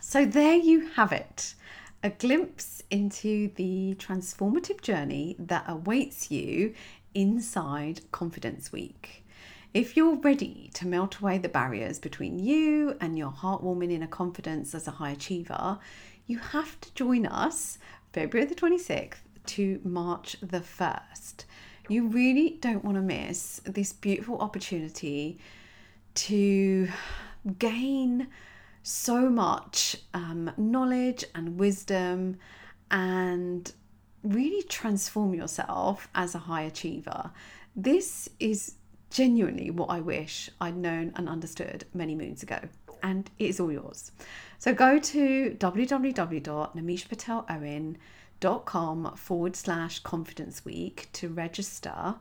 So, 0.01 0.25
there 0.25 0.55
you 0.55 0.89
have 0.89 1.11
it 1.13 1.55
a 2.03 2.09
glimpse 2.09 2.81
into 2.89 3.49
the 3.55 3.95
transformative 3.99 4.81
journey 4.81 5.35
that 5.37 5.65
awaits 5.67 6.31
you 6.31 6.73
inside 7.13 8.01
Confidence 8.11 8.71
Week. 8.71 9.25
If 9.73 9.95
you're 9.95 10.15
ready 10.15 10.71
to 10.75 10.87
melt 10.87 11.19
away 11.19 11.37
the 11.37 11.49
barriers 11.49 11.99
between 11.99 12.39
you 12.39 12.95
and 13.01 13.17
your 13.17 13.31
heartwarming 13.31 13.91
inner 13.91 14.07
confidence 14.07 14.73
as 14.73 14.87
a 14.87 14.91
high 14.91 15.11
achiever, 15.11 15.77
you 16.25 16.39
have 16.39 16.79
to 16.81 16.93
join 16.93 17.25
us 17.25 17.77
February 18.13 18.47
the 18.47 18.55
26th 18.55 19.17
to 19.45 19.79
March 19.83 20.37
the 20.41 20.61
1st. 20.61 21.43
You 21.89 22.07
really 22.07 22.57
don't 22.61 22.85
want 22.85 22.95
to 22.97 23.01
miss 23.01 23.61
this 23.65 23.93
beautiful 23.93 24.37
opportunity 24.37 25.39
to 26.13 26.87
gain 27.57 28.27
so 28.83 29.27
much 29.27 29.95
um, 30.13 30.51
knowledge 30.55 31.25
and 31.33 31.57
wisdom 31.57 32.37
and 32.91 33.73
really 34.23 34.61
transform 34.63 35.33
yourself 35.33 36.07
as 36.13 36.35
a 36.35 36.39
high 36.39 36.61
achiever. 36.61 37.31
This 37.75 38.29
is 38.39 38.75
genuinely 39.09 39.71
what 39.71 39.89
I 39.89 39.99
wish 39.99 40.51
I'd 40.61 40.77
known 40.77 41.11
and 41.15 41.27
understood 41.27 41.85
many 41.95 42.13
moons 42.13 42.43
ago, 42.43 42.59
and 43.01 43.31
it 43.39 43.49
is 43.49 43.59
all 43.59 43.71
yours. 43.71 44.11
So 44.59 44.75
go 44.75 44.99
to 44.99 45.55
www.nemishapatelowen.com 45.57 47.95
forward 48.41 49.55
slash 49.55 49.99
confidence 49.99 50.63
week 50.63 51.09
to 51.13 51.29
register 51.29 52.15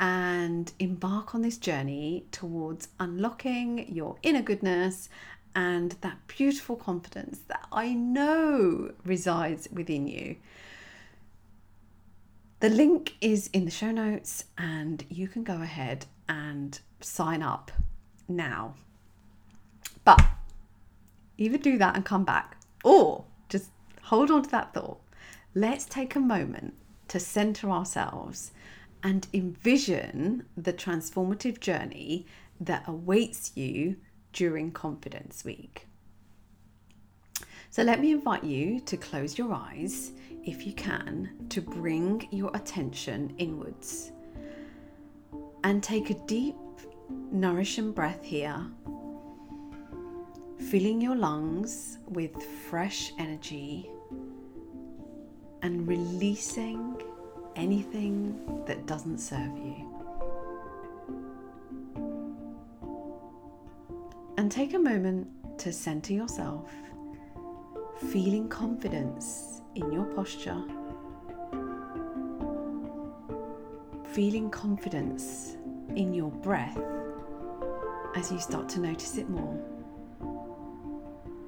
and 0.00 0.72
embark 0.78 1.34
on 1.34 1.42
this 1.42 1.58
journey 1.58 2.26
towards 2.32 2.88
unlocking 2.98 3.92
your 3.92 4.16
inner 4.22 4.42
goodness 4.42 5.08
and 5.54 5.92
that 6.00 6.18
beautiful 6.26 6.76
confidence 6.76 7.40
that 7.48 7.66
I 7.70 7.92
know 7.92 8.92
resides 9.04 9.68
within 9.70 10.08
you. 10.08 10.36
The 12.60 12.70
link 12.70 13.14
is 13.20 13.48
in 13.52 13.64
the 13.64 13.70
show 13.70 13.90
notes, 13.90 14.44
and 14.56 15.04
you 15.08 15.28
can 15.28 15.42
go 15.42 15.62
ahead 15.62 16.06
and 16.28 16.78
sign 17.00 17.42
up 17.42 17.72
now. 18.28 18.74
But 20.04 20.24
either 21.38 21.58
do 21.58 21.76
that 21.78 21.96
and 21.96 22.04
come 22.04 22.24
back, 22.24 22.56
or 22.84 23.24
just 23.48 23.70
hold 24.02 24.30
on 24.30 24.44
to 24.44 24.50
that 24.50 24.72
thought. 24.74 25.00
Let's 25.54 25.84
take 25.84 26.16
a 26.16 26.20
moment 26.20 26.72
to 27.08 27.20
center 27.20 27.70
ourselves 27.70 28.52
and 29.02 29.26
envision 29.34 30.46
the 30.56 30.72
transformative 30.72 31.60
journey 31.60 32.24
that 32.58 32.84
awaits 32.86 33.54
you 33.54 33.96
during 34.32 34.72
Confidence 34.72 35.44
Week. 35.44 35.88
So 37.68 37.82
let 37.82 38.00
me 38.00 38.12
invite 38.12 38.44
you 38.44 38.80
to 38.80 38.96
close 38.96 39.36
your 39.36 39.52
eyes, 39.52 40.12
if 40.42 40.66
you 40.66 40.72
can, 40.72 41.46
to 41.50 41.60
bring 41.60 42.26
your 42.30 42.50
attention 42.54 43.34
inwards 43.36 44.12
and 45.64 45.82
take 45.82 46.08
a 46.08 46.14
deep, 46.26 46.56
nourishing 47.30 47.92
breath 47.92 48.24
here, 48.24 48.64
filling 50.70 51.02
your 51.02 51.16
lungs 51.16 51.98
with 52.08 52.42
fresh 52.42 53.12
energy 53.18 53.90
and 55.62 55.86
releasing 55.86 57.00
anything 57.56 58.62
that 58.66 58.86
doesn't 58.86 59.18
serve 59.18 59.56
you. 59.56 59.88
And 64.36 64.50
take 64.50 64.74
a 64.74 64.78
moment 64.78 65.28
to 65.58 65.72
center 65.72 66.12
yourself, 66.12 66.70
feeling 68.10 68.48
confidence 68.48 69.60
in 69.76 69.92
your 69.92 70.04
posture, 70.04 70.60
feeling 74.12 74.50
confidence 74.50 75.56
in 75.94 76.12
your 76.12 76.30
breath 76.30 76.78
as 78.16 78.32
you 78.32 78.38
start 78.38 78.68
to 78.70 78.80
notice 78.80 79.16
it 79.16 79.28
more, 79.28 79.58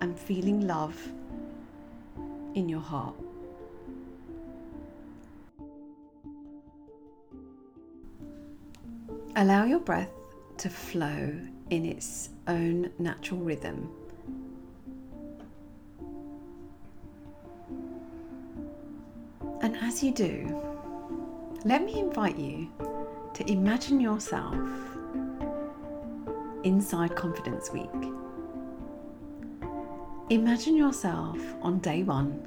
and 0.00 0.18
feeling 0.18 0.66
love 0.66 0.96
in 2.55 2.68
your 2.68 2.81
heart. 2.81 3.14
Allow 9.37 9.64
your 9.64 9.81
breath 9.81 10.12
to 10.59 10.70
flow 10.70 11.35
in 11.70 11.85
its 11.85 12.29
own 12.47 12.90
natural 13.01 13.40
rhythm. 13.40 13.90
And 19.61 19.77
as 19.79 20.05
you 20.05 20.12
do, 20.12 20.62
let 21.64 21.83
me 21.85 21.99
invite 21.99 22.38
you 22.38 22.70
to 23.35 23.51
imagine 23.51 23.99
yourself 23.99 24.57
inside 26.62 27.16
Confidence 27.16 27.73
Week. 27.73 27.90
Imagine 30.31 30.77
yourself 30.77 31.38
on 31.61 31.81
day 31.81 32.05
one, 32.05 32.47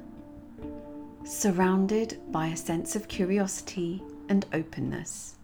surrounded 1.24 2.18
by 2.32 2.46
a 2.46 2.56
sense 2.56 2.96
of 2.96 3.08
curiosity 3.08 4.02
and 4.30 4.46
openness. 4.54 5.37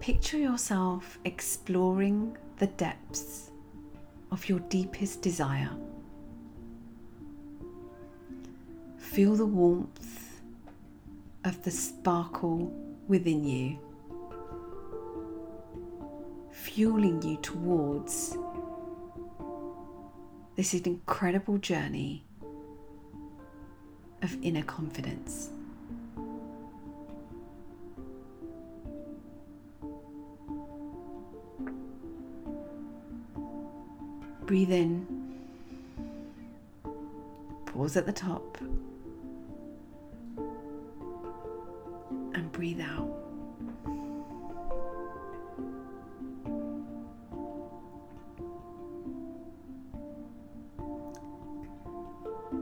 Picture 0.00 0.38
yourself 0.38 1.18
exploring 1.26 2.34
the 2.56 2.68
depths 2.68 3.50
of 4.30 4.48
your 4.48 4.60
deepest 4.60 5.20
desire. 5.20 5.76
Feel 8.96 9.36
the 9.36 9.44
warmth 9.44 10.40
of 11.44 11.62
the 11.64 11.70
sparkle 11.70 12.72
within 13.08 13.44
you, 13.44 13.78
fueling 16.50 17.20
you 17.20 17.36
towards 17.42 18.38
this 20.56 20.72
incredible 20.72 21.58
journey 21.58 22.24
of 24.22 24.34
inner 24.40 24.62
confidence. 24.62 25.50
Breathe 34.50 34.72
in. 34.72 35.06
Pause 37.66 37.98
at 37.98 38.06
the 38.06 38.12
top 38.12 38.58
and 42.34 42.50
breathe 42.50 42.80
out. 42.80 43.08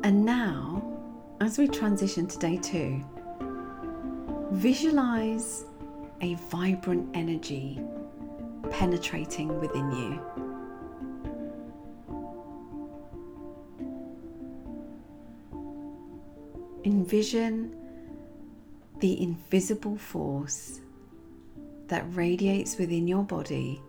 And 0.02 0.26
now, 0.26 0.82
as 1.40 1.56
we 1.56 1.68
transition 1.68 2.26
to 2.26 2.38
day 2.38 2.58
two, 2.58 3.02
visualize 4.50 5.64
a 6.20 6.34
vibrant 6.50 7.08
energy 7.16 7.80
penetrating 8.68 9.58
within 9.58 9.90
you. 9.90 10.47
Envision 17.10 17.74
the 19.00 19.22
invisible 19.22 19.96
force 19.96 20.80
that 21.86 22.04
radiates 22.14 22.76
within 22.76 23.08
your 23.08 23.22
body 23.22 23.80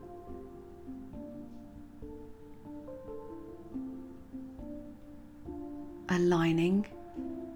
aligning 6.07 6.87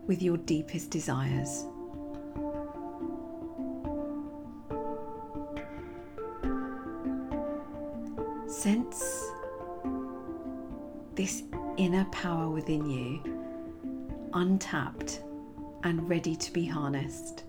with 0.05 0.21
your 0.21 0.35
deepest 0.35 0.89
desires. 0.89 1.63
Sense 8.47 9.31
this 11.15 11.43
inner 11.77 12.03
power 12.11 12.49
within 12.49 12.89
you, 12.89 14.29
untapped 14.33 15.21
and 15.83 16.09
ready 16.09 16.35
to 16.35 16.51
be 16.51 16.65
harnessed. 16.65 17.43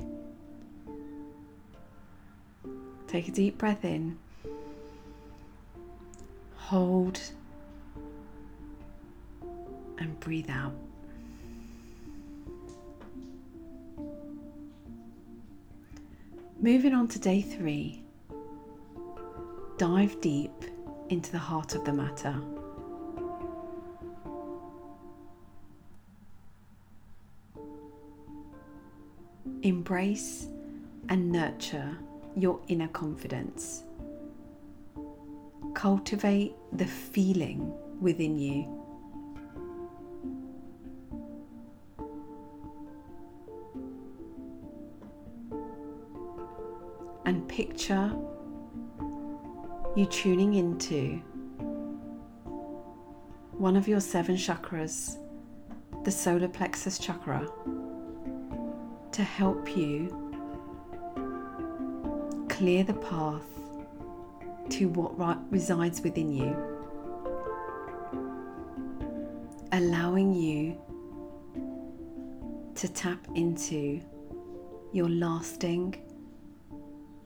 Take 3.07 3.29
a 3.29 3.31
deep 3.31 3.59
breath 3.59 3.85
in, 3.85 4.19
hold, 6.57 7.21
and 9.99 10.19
breathe 10.21 10.51
out. 10.51 10.75
Moving 16.61 16.95
on 16.95 17.09
to 17.09 17.19
day 17.19 17.43
three, 17.43 18.03
dive 19.77 20.21
deep 20.21 20.51
into 21.11 21.31
the 21.31 21.39
heart 21.39 21.75
of 21.75 21.85
the 21.85 21.93
matter. 21.93 22.35
Embrace 29.65 30.49
and 31.09 31.33
nurture 31.33 31.97
your 32.37 32.61
inner 32.69 32.89
confidence. 32.89 33.85
Cultivate 35.73 36.55
the 36.75 36.85
feeling 36.85 37.73
within 37.99 38.39
you. 38.39 38.69
And 47.25 47.49
picture 47.49 48.15
you 49.97 50.05
tuning 50.05 50.55
into 50.57 51.23
one 53.57 53.77
of 53.77 53.89
your 53.89 54.01
seven 54.01 54.37
chakras, 54.37 55.17
the 56.05 56.11
solar 56.11 56.49
plexus 56.49 56.99
chakra, 56.99 57.49
to 59.15 59.23
help 59.23 59.77
you 59.77 60.09
clear 62.49 62.83
the 62.83 62.95
path 62.95 63.47
to 64.69 64.89
what 64.89 65.39
resides 65.53 66.01
within 66.01 66.33
you, 66.33 66.57
allowing 69.71 70.35
you 70.35 70.77
to 72.75 72.89
tap 72.89 73.25
into 73.37 74.01
your 74.93 75.09
lasting 75.09 75.95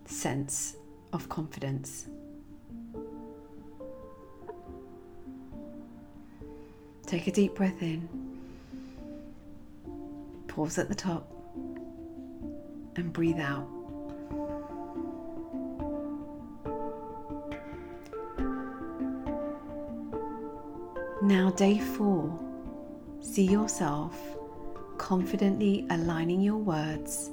sense 0.04 0.76
of 1.14 1.26
confidence. 1.30 2.06
Take 7.06 7.28
a 7.28 7.32
deep 7.32 7.54
breath 7.54 7.80
in. 7.80 8.06
Pause 10.48 10.80
at 10.80 10.88
the 10.90 10.94
top 10.94 11.37
and 12.96 13.12
breathe 13.12 13.40
out. 13.40 13.68
Now, 21.22 21.50
day 21.50 21.78
four, 21.78 22.38
see 23.20 23.44
yourself 23.44 24.16
confidently 24.98 25.86
aligning 25.90 26.40
your 26.40 26.56
words 26.56 27.30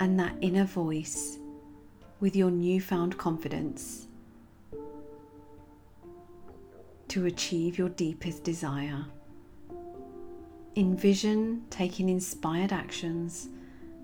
and 0.00 0.18
that 0.18 0.34
inner 0.40 0.64
voice 0.64 1.38
with 2.20 2.34
your 2.34 2.50
newfound 2.50 3.16
confidence 3.18 4.08
to 7.08 7.26
achieve 7.26 7.78
your 7.78 7.88
deepest 7.90 8.42
desire. 8.42 9.04
Envision 10.76 11.62
taking 11.70 12.08
inspired 12.08 12.72
actions 12.72 13.48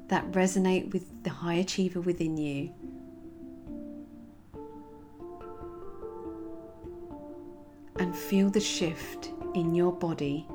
that 0.08 0.30
resonate 0.32 0.92
with 0.92 1.22
the 1.22 1.30
high 1.30 1.54
achiever 1.54 2.00
within 2.00 2.36
you. 2.36 2.72
And 7.98 8.14
feel 8.16 8.48
the 8.48 8.60
shift 8.60 9.32
in 9.54 9.74
your 9.74 9.92
body 9.92 10.46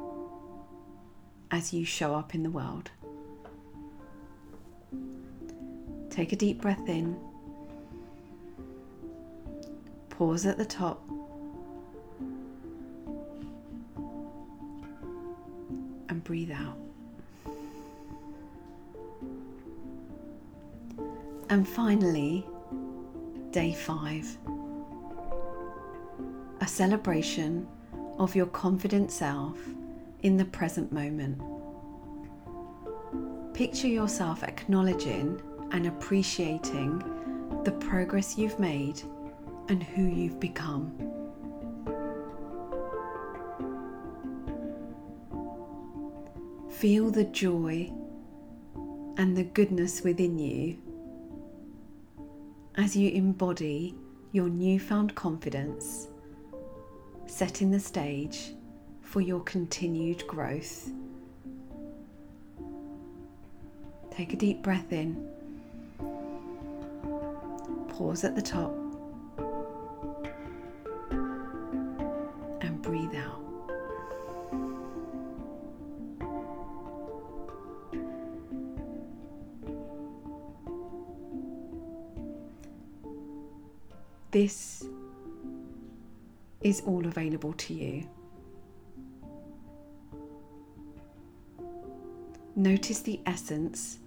as 1.51 1.73
you 1.73 1.85
show 1.85 2.15
up 2.15 2.33
in 2.33 2.41
the 2.41 2.49
world. 2.49 2.89
Take 6.09 6.31
a 6.31 6.35
deep 6.35 6.61
breath 6.61 6.87
in. 6.87 7.17
Pause 10.09 10.45
at 10.47 10.57
the 10.57 10.65
top 10.65 11.07
and 16.09 16.23
breathe 16.23 16.51
out. 16.51 16.82
And 21.53 21.69
finally, 21.69 22.47
day 23.51 23.73
five 23.73 24.25
a 26.61 26.67
celebration 26.67 27.67
of 28.17 28.35
your 28.35 28.47
confident 28.47 29.11
self 29.11 29.59
in 30.23 30.35
the 30.35 30.45
present 30.45 30.91
moment. 30.91 31.39
Picture 33.53 33.87
yourself 33.87 34.41
acknowledging 34.41 35.39
and 35.69 35.85
appreciating 35.85 36.97
the 37.65 37.71
progress 37.73 38.35
you've 38.35 38.57
made 38.57 39.03
and 39.69 39.83
who 39.83 40.07
you've 40.07 40.39
become. 40.39 40.91
Feel 46.71 47.11
the 47.11 47.25
joy 47.25 47.93
and 49.17 49.37
the 49.37 49.43
goodness 49.43 50.01
within 50.01 50.39
you 50.39 50.79
as 52.75 52.95
you 52.95 53.11
embody 53.11 53.95
your 54.31 54.49
newfound 54.49 55.13
confidence, 55.13 56.07
setting 57.27 57.69
the 57.69 57.79
stage 57.79 58.53
for 59.01 59.21
your 59.21 59.41
continued 59.41 60.25
growth. 60.27 60.89
Take 64.09 64.33
a 64.33 64.35
deep 64.35 64.63
breath 64.63 64.91
in, 64.91 65.29
pause 67.89 68.23
at 68.23 68.35
the 68.35 68.41
top, 68.41 68.73
and 72.61 72.81
breathe 72.81 73.15
out. 73.15 73.42
This 84.33 84.83
is 86.61 86.81
all 86.87 87.05
available 87.05 87.53
to 87.53 87.73
you. 87.75 88.09
Notice 92.55 93.01
the 93.01 93.19
essence 93.27 93.99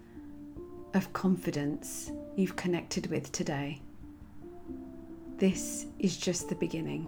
of 0.95 1.12
confidence 1.12 2.11
you've 2.35 2.57
connected 2.57 3.07
with 3.07 3.31
today. 3.31 3.81
This 5.37 5.87
is 6.01 6.17
just 6.17 6.49
the 6.49 6.57
beginning. 6.57 7.07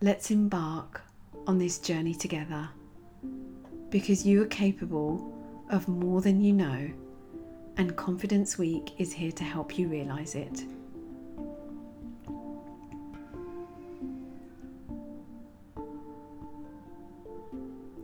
Let's 0.00 0.30
embark 0.30 1.02
on 1.46 1.58
this 1.58 1.78
journey 1.78 2.14
together 2.14 2.70
because 3.90 4.24
you 4.24 4.40
are 4.40 4.46
capable 4.46 5.33
of 5.74 5.88
more 5.88 6.20
than 6.20 6.40
you 6.40 6.52
know, 6.52 6.88
and 7.76 7.96
Confidence 7.96 8.56
Week 8.56 8.92
is 8.98 9.12
here 9.12 9.32
to 9.32 9.42
help 9.42 9.76
you 9.76 9.88
realize 9.88 10.36
it. 10.36 10.64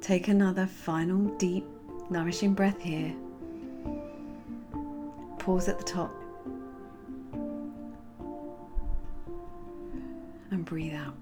Take 0.01 0.27
another 0.27 0.67
final 0.67 1.27
deep, 1.37 1.65
nourishing 2.11 2.55
breath 2.55 2.81
here. 2.81 3.15
Pause 5.39 5.69
at 5.69 5.79
the 5.79 5.85
top 5.85 6.13
and 10.51 10.65
breathe 10.65 10.95
out. 10.95 11.15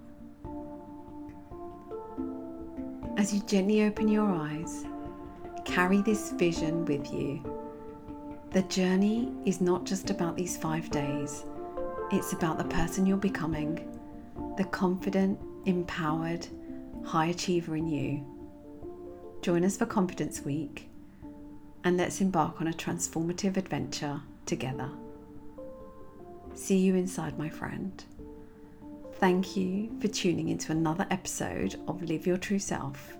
As 3.18 3.34
you 3.34 3.40
gently 3.40 3.82
open 3.82 4.08
your 4.08 4.26
eyes, 4.26 4.87
carry 5.68 6.00
this 6.00 6.33
vision 6.33 6.85
with 6.87 7.12
you. 7.12 7.44
The 8.50 8.62
journey 8.62 9.33
is 9.44 9.61
not 9.61 9.85
just 9.85 10.09
about 10.11 10.35
these 10.37 10.57
five 10.57 10.90
days, 10.90 11.44
it's 12.11 12.33
about 12.33 12.57
the 12.57 12.64
person 12.64 13.04
you're 13.04 13.18
becoming, 13.18 13.87
the 14.57 14.64
confident, 14.64 15.38
empowered, 15.66 16.46
high 17.04 17.26
achiever 17.26 17.76
in 17.76 17.87
you. 17.87 18.24
Join 19.42 19.62
us 19.62 19.76
for 19.76 19.85
Confidence 19.87 20.40
Week 20.40 20.88
and 21.85 21.98
let's 21.98 22.22
embark 22.22 22.61
on 22.61 22.68
a 22.68 22.72
transformative 22.72 23.59
adventure 23.59 24.22
together. 24.46 24.90
See 26.54 26.78
you 26.78 26.94
inside, 26.94 27.38
my 27.38 27.50
friend. 27.50 28.02
Thank 29.16 29.54
you 29.57 29.90
for 30.00 30.09
tuning 30.09 30.48
into 30.48 30.72
another 30.72 31.07
episode 31.11 31.78
of 31.87 32.02
Live 32.02 32.26
Your 32.26 32.38
True 32.38 32.59
Self. 32.59 33.14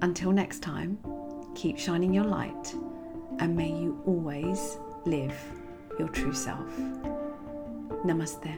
Until 0.00 0.32
next 0.32 0.60
time, 0.60 0.98
keep 1.58 1.76
shining 1.76 2.14
your 2.14 2.24
light 2.24 2.72
and 3.40 3.56
may 3.56 3.68
you 3.68 4.00
always 4.06 4.78
live 5.06 5.34
your 5.98 6.06
true 6.06 6.32
self. 6.32 6.70
Namaste. 8.06 8.56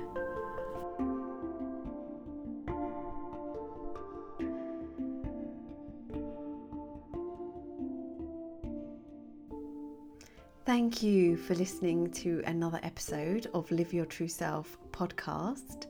Thank 10.67 11.03
you 11.03 11.39
for 11.39 11.55
listening 11.55 12.11
to 12.13 12.43
another 12.45 12.81
episode 12.83 13.47
of 13.55 13.71
Live 13.71 13.95
Your 13.95 14.05
True 14.05 14.29
Self 14.29 14.77
podcast. 14.93 15.87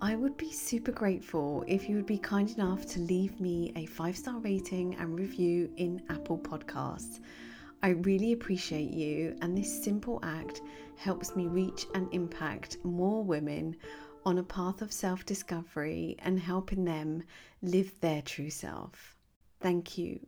I 0.00 0.14
would 0.14 0.36
be 0.36 0.52
super 0.52 0.92
grateful 0.92 1.64
if 1.66 1.88
you 1.88 1.96
would 1.96 2.06
be 2.06 2.18
kind 2.18 2.48
enough 2.50 2.86
to 2.86 3.00
leave 3.00 3.40
me 3.40 3.72
a 3.74 3.86
five 3.86 4.16
star 4.16 4.38
rating 4.38 4.94
and 4.94 5.18
review 5.18 5.72
in 5.76 6.00
Apple 6.08 6.38
Podcasts. 6.38 7.18
I 7.82 7.88
really 7.88 8.32
appreciate 8.32 8.92
you, 8.92 9.36
and 9.42 9.58
this 9.58 9.82
simple 9.82 10.20
act 10.22 10.62
helps 10.96 11.34
me 11.34 11.48
reach 11.48 11.86
and 11.94 12.08
impact 12.14 12.76
more 12.84 13.24
women 13.24 13.74
on 14.24 14.38
a 14.38 14.44
path 14.44 14.82
of 14.82 14.92
self 14.92 15.26
discovery 15.26 16.14
and 16.20 16.38
helping 16.38 16.84
them 16.84 17.24
live 17.60 17.98
their 18.00 18.22
true 18.22 18.50
self. 18.50 19.16
Thank 19.60 19.98
you 19.98 20.20